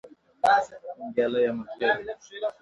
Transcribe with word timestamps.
ننګیالی 0.99 1.41
امیرخېل 1.49 2.43